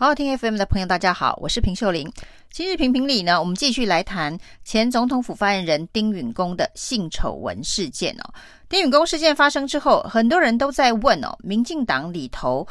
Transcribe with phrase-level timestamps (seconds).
[0.00, 2.08] 好好听 FM 的朋友，大家好，我是平秀玲。
[2.52, 8.32] 今日评评理呢，我们继续来谈前总统府发言人丁允恭的性丑闻事件哦。
[8.68, 12.64] 丁允恭事件发生之后，很多人都在问哦，民进党里头。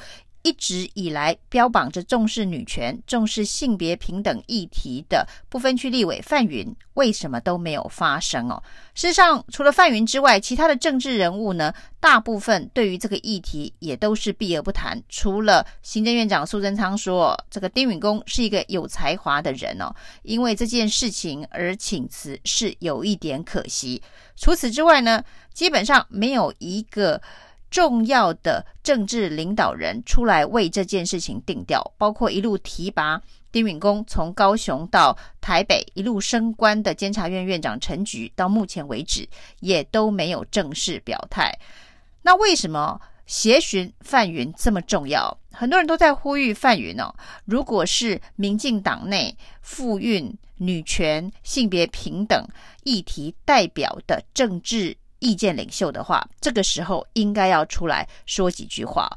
[0.44, 8.62] 一直以来标榜着重视女权、重视性别平等议题的不分区立委范云，为什么都没有发声哦？
[8.94, 15.02] 事实上，除了范云之外，其他的政治人物呢，大部分对于这个议题也都是避而不谈。
[15.10, 24.02] 除了行政院长苏贞昌说，这个丁允恭是一个有才华的人哦，因为这件事情而请辞是有一点可惜。
[24.36, 25.24] 除此之外呢，
[25.54, 27.22] 基本上没有一个。
[27.70, 33.22] 重要的政治领导人出来为这件事情定调，包括一路提拔
[33.52, 39.28] 丁允恭从高雄到台北一路升官的监察院院长陈菊，到目前为止
[39.60, 41.58] 也都没有正式表态。
[42.22, 45.38] 那为什么协寻范云这么重要？
[45.52, 47.14] 很多人都在呼吁范云哦，
[47.46, 52.48] 如果是民进党内妇运、女权、性别平等
[52.84, 54.98] 议题代表的政治。
[55.20, 59.10] 意见领袖的话，这个时候应该要出来说几句话。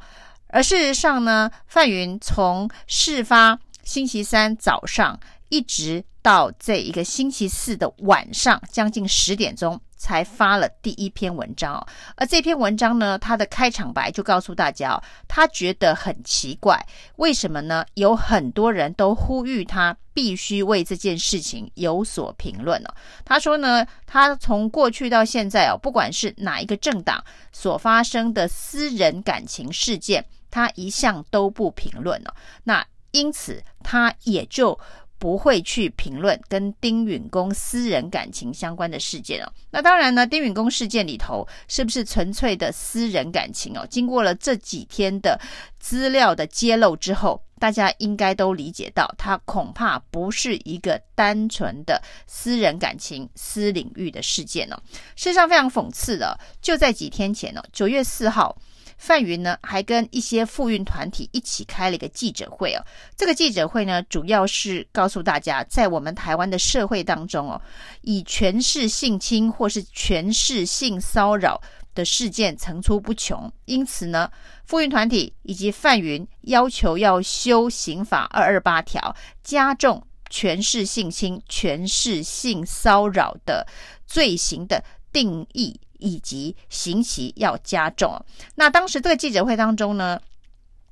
[0.49, 9.81] 而事实上呢，范云从事发星期三早上一直到这一个星期四的晚上，将近十点钟。
[10.01, 16.83] 才发了第一篇文章哦，而这篇文章呢，他的开场白就告诉大家哦，他觉得很奇怪，
[17.17, 17.85] 为什么呢？
[17.95, 22.95] 有很多人都呼吁他必须为这件事情有所评论哦。
[23.27, 32.33] 他说呢，他从过去到现在哦，不管是哪一个政党所发生的私人感情事件，他一向都不评论哦。
[32.65, 34.81] 那因此他也就。
[35.21, 39.53] 不会去评论跟丁允恭私人感情相关的事件哦。
[39.71, 43.87] 那当然呢，丁允恭事件里头是不是纯粹的私人感情哦？
[43.89, 45.39] 经过了这几天的
[45.79, 54.83] 资料的揭露之后，大家应该都理解到，他恐怕不是一个单纯的私人感情、私领域的事件哦。
[55.17, 58.57] 事实上，非常讽刺的，就在几天前哦，九月四号。
[59.01, 62.85] 范云呢，还跟一些妇运团体一起开了一个记者会哦。
[63.17, 67.59] 这个记者会呢，主要是告诉大家，在我们台湾的社会当中哦，
[68.03, 71.59] 以权势性侵或是权势性骚扰
[71.95, 73.51] 的事件层出不穷。
[73.65, 74.31] 因此呢，
[74.67, 83.67] 妇运团体以及范云要求要修刑法二二八条，加重权势性侵、权势性骚扰的
[84.07, 85.81] 罪行的定义。
[86.01, 88.21] 以及刑期要加重。
[88.55, 90.21] 那当时这个记者会当中呢，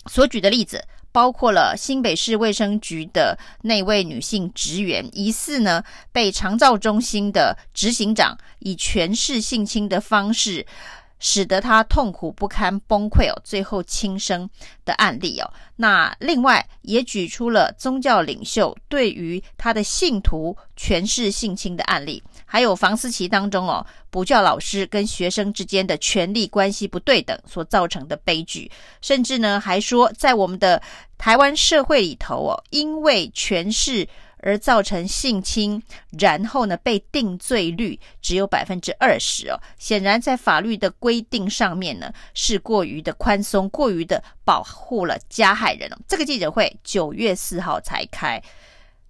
[0.07, 5.83] 所举的例子包括了新北市卫生局的那位女性职员，疑似呢
[6.13, 10.65] 被长照中心的执行长以权势性侵的方式，
[11.21, 14.49] 使得他痛苦不堪、崩溃哦，最后轻生
[14.84, 15.51] 的案例哦。
[15.77, 22.23] 那另外也举出了宗教领袖对于他的信徒权势性侵的案例。
[22.45, 28.71] 还有房思琪当中哦，补教老师跟学生之间的权力关系不对等所造成的悲剧，
[29.03, 30.81] 甚至呢还说，在我们的
[31.19, 34.09] 台湾社会里头哦，因为权势
[34.41, 35.82] 而造成性侵，
[36.19, 45.97] 然后呢被定罪率只有百分之二十哦，显然在法律的规定上面呢是过于的宽松，过于的保护了加害人哦。
[46.06, 48.43] 这个记者会九月四号才开，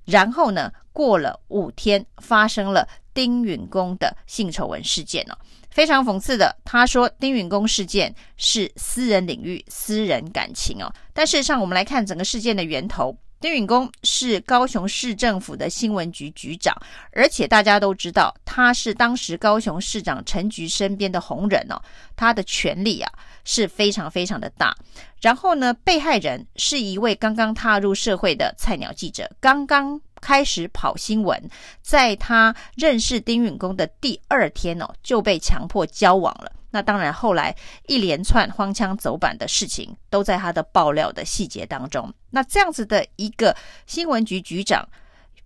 [0.04, 2.88] 然后呢过了五天发生了。
[3.14, 5.36] 丁允恭的性丑闻事件哦，
[5.70, 6.56] 非常讽刺的。
[6.64, 10.92] 他说丁允恭事件是私人领域、私人感情哦。
[11.12, 13.18] 但事实上，我们来看整个事件的源头。
[13.40, 16.74] 丁允恭是高雄市政府的新闻局局长，
[17.12, 21.80] 而且大家都知道他是当时高雄市长陈菊身边的红人哦，
[22.16, 23.12] 他的权力啊
[23.44, 24.76] 是非常非常的大。
[25.20, 30.00] 然后呢，被害人是一位刚刚踏入社会的菜鸟记者，刚刚。
[30.20, 31.48] 开始跑新闻，
[31.80, 36.50] 在他认识丁允恭的第二天哦，就被强迫交往了。
[36.70, 37.54] 那当然，后来
[37.86, 42.12] 一连串荒腔走板的事情都在他的爆料的细节当中。
[42.30, 43.56] 那这样子的一个
[43.86, 44.86] 新闻局局长，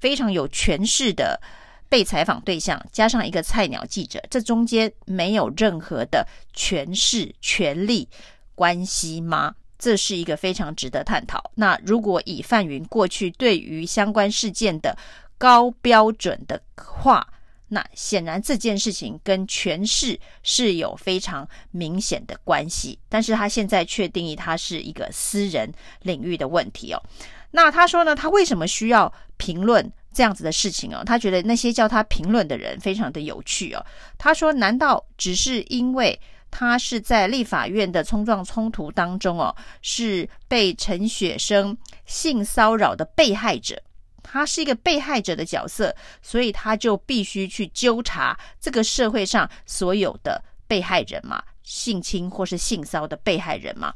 [0.00, 1.40] 非常有权势的
[1.88, 8.08] 被采访对象，加上一个菜鸟记者，这中间没有任何的权势、权力
[8.54, 9.54] 关系吗？
[9.78, 11.50] 这是一个非常值得探讨。
[11.56, 14.96] 那如果以范云过去对于相关事件的
[15.38, 17.26] 高标准的话，
[17.72, 22.98] 那显然这件事情跟权势是有非常明显的关系。
[23.08, 25.72] 但是他现在却定义它是一个私人
[26.02, 27.02] 领域的问题哦。
[27.50, 31.02] 那他说呢，他为什么需要评论这样子的事情哦？
[31.04, 33.84] 他觉得那些叫他评论的人非常的有趣哦。
[34.18, 36.20] 他说，难道只是因为？
[36.54, 41.74] 他是在立法院的冲撞冲突当中哦，是被陈雪生
[42.04, 43.82] 性骚扰的被害者。
[44.32, 53.92] 他是一个被害者的角色，所以他就必须去纠查这个社会上所有的被害人嘛，性侵或是性骚的被害人嘛。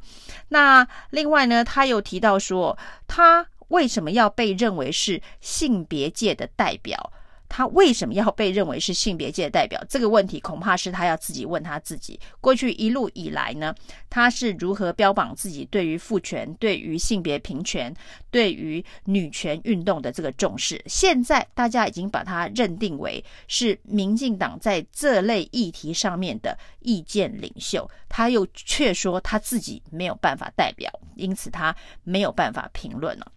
[0.48, 7.10] 那另外呢，他又提到说，他为什么要被认为是性别界的代表？
[7.56, 9.82] 他为什么要被认为是性别界代表？
[9.88, 12.20] 这个问题恐怕是他要自己问他自己。
[12.38, 13.74] 过去一路以来呢，
[14.10, 17.90] 他是如何标榜自己对于父权、对于性别平权、
[18.30, 20.78] 对于女权运动的这个重视？
[20.84, 31.74] 现在大家已经把他认定为是民进党在这类议题上面的意见领袖，他又却说他自己没有办法代表，因此他
[32.04, 33.32] 没有办法评论了。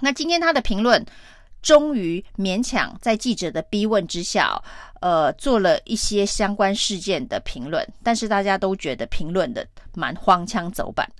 [0.00, 1.06] 那今天他的评论。
[1.64, 4.62] 终于勉强在记者的逼问之下，
[5.00, 11.10] 呃，做了一些相关事件的评论，但是大家都觉得评论的蛮荒腔走板。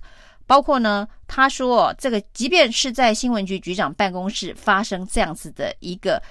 [0.45, 6.21] 包括呢，他说这个即便是在新闻局局长办公室发生这样子的一个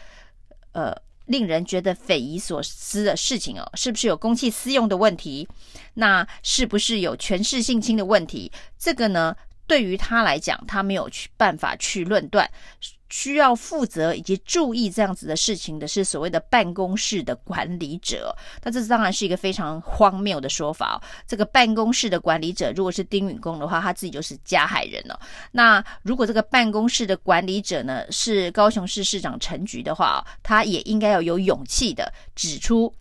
[0.70, 0.94] 呃
[1.26, 5.49] 令人觉得匪夷所思的事情哦，是不是有公器私用的问题？
[5.94, 8.52] 那是不是有权势性侵的问题？
[8.78, 9.34] 这个呢，
[9.66, 12.49] 对于他来讲，他没有去办法去论断。
[13.16, 20.99] 需要负责以及注意这样子的事情的是所谓的办公室的管理者，那这当然是一个非常荒谬的说法哦。
[21.25, 25.16] 这个办公室的管理者如果是丁允恭的话，他自己就是加害人了。
[25.52, 32.93] 那如果这个办公室的管理者呢是高雄市市长陈菊的话，他也应该要有勇气的指出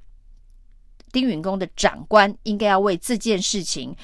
[1.11, 3.95] 丁允恭的长官应该要为这件事情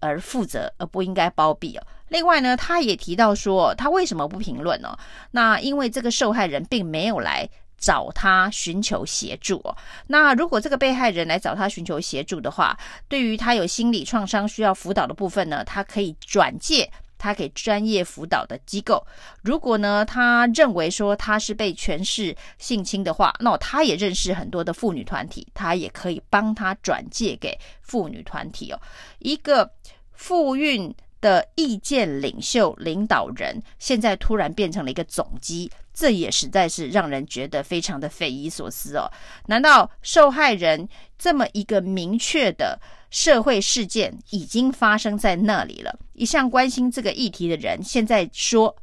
[0.00, 1.86] 而负责，而不应该包庇哦。
[2.08, 4.96] 另外呢，他也提到说，他为什么不评论呢？
[5.30, 9.76] 那因为这个受害人并没有来找他寻求协助哦。
[10.06, 12.76] 那如果这个被害人来找他寻求协助的话，
[13.08, 19.06] 对于他有心理创伤需要辅导的部分呢，他可以转介他给专业辅导的机构。
[19.42, 28.80] 如果呢，他认为说他是被权势性侵的话，那他也认识很多的妇女团体，他也可以帮他转介给妇女团体哦。
[29.18, 29.70] 一个
[30.14, 30.92] 妇运。
[31.20, 39.10] 的意见领袖领导人，现在突然变成了一个总机，这也实在是让人觉得非常的匪夷所思哦。
[39.46, 40.88] 难道受害人
[41.18, 42.78] 这么一个明确的
[43.10, 45.98] 社会事件已经发生在那里了？
[46.14, 48.76] 一向关心这个议题的人，现在说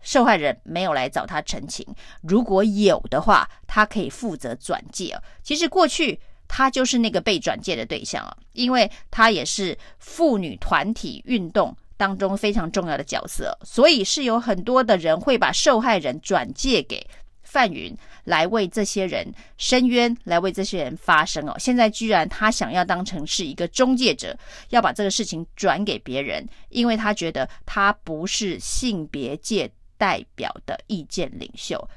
[0.00, 1.86] 受害人没有来找他澄清，
[2.22, 5.22] 如果有的话，他可以负责转介哦。
[5.42, 6.20] 其实过去。
[6.54, 17.06] 他就是那个被转介的对象啊，因为他也是妇女团体运动当中非常重要的角色，所以是有很多的人会把受害人转借给
[17.42, 17.94] 范云
[18.24, 21.54] 来为这些人伸冤，来为这些人发声哦。
[21.58, 24.36] 现在居然他想要当成是一个中介者，
[24.70, 31.88] 要把这个事情转给别人，因为他觉得他不是性别界代表的意见领袖。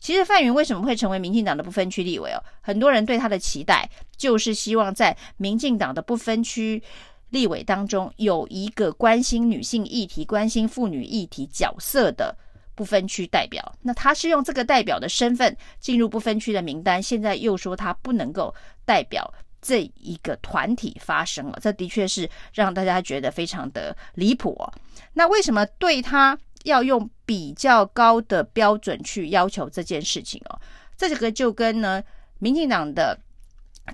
[0.00, 2.42] 其实范云为什么会成为民进党的不分区立委哦？
[2.62, 6.82] 很多人对他的期待就是希望在民进党的不分区
[7.28, 12.34] 立委当中有一个关心女性议题、关心妇女议题角色的
[12.74, 13.72] 不分区代表。
[13.82, 18.52] 那他是用这个代表的身份进入不分区的名单，现在又说他不能够
[18.84, 24.72] 代表这一个团体发声了，这的确是让大家觉得非常的离谱哦。
[25.12, 26.38] 那为什么对他？
[26.64, 30.60] 要用比较高的标准去要求这件事情哦，
[30.96, 32.02] 这个就跟呢，
[32.38, 33.18] 民进党的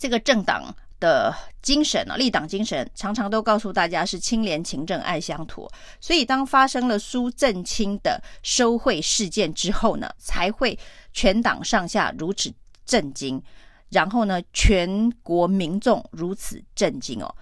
[0.01, 5.71] 这个政党的精神啊，立党精神常常都告诉大家是清廉勤政爱乡土，
[6.01, 10.77] 所以当发生了苏震清的收贿事件之后呢，才会
[11.13, 12.53] 全党上下如此
[12.85, 13.41] 震惊，
[13.91, 17.33] 然后呢，全国民众如此震惊哦，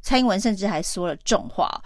[0.00, 1.82] 蔡英文甚至还说了重话。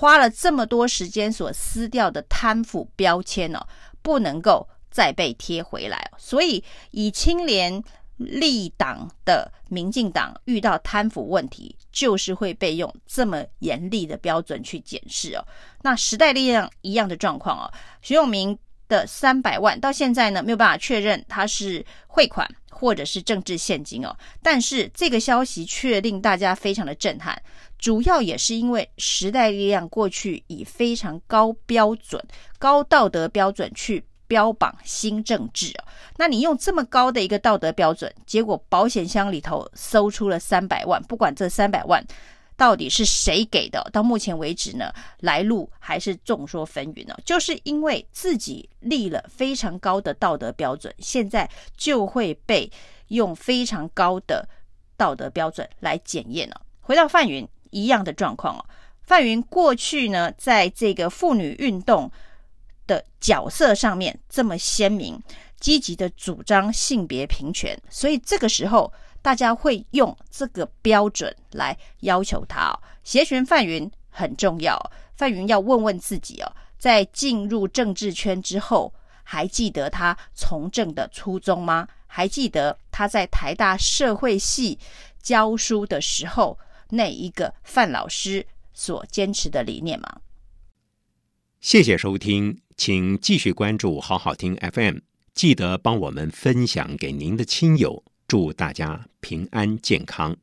[0.00, 3.60] 花了这么多时间所撕掉的贪腐标签哦，
[4.00, 6.10] 不能够再被贴回来。
[6.16, 7.84] 所以，以清廉
[8.16, 15.46] 立党的民进党遇到贪腐问题，就是会被用这么严厉的标准去检视哦。
[15.82, 24.16] 那时代力量一样的状况哦，徐永明的三百万到现在呢，没有办法确认他是汇款或者是政治现金哦。
[24.42, 27.42] 但是这个消息却令大家非常的震撼。
[27.80, 32.22] 主要也是因为时代力量过去以非常高标准、
[32.58, 35.84] 高道德标准去标榜新政治啊，
[36.18, 42.06] 那你用这么高的一个道德标准，结果保险箱里头搜出了三百万，不管这三百万
[42.54, 47.16] 到底是谁给的，到目前为止呢，来路还是众说纷纭呢。
[47.24, 52.70] 就是因为自己立了非常高的道德标准，现在就会被
[53.08, 54.46] 用非常高的
[54.98, 56.60] 道德标准来检验了。
[56.82, 58.64] 回到范云一样的状况哦。
[59.02, 62.10] 范云过去呢，在这个妇女运动
[62.86, 65.20] 的角色上面这么鲜明，
[65.58, 72.78] 积极的主张性别平权，所以这个时候大家会用这个标准来要求他哦。
[73.02, 74.78] 协寻范云很重要，
[75.16, 78.92] 范云要问问自己哦，在进入政治圈之后，
[79.24, 81.88] 还记得他从政的初衷吗？
[82.06, 84.78] 还记得他在台大社会系
[85.22, 86.58] 教书的时候，
[86.90, 90.20] 那一个范老师所坚持的理念吗？
[91.60, 94.98] 谢谢收听，请继续关注好好听 FM，
[95.34, 100.36] 记得帮我们分享给您的亲友，祝大家平安健康。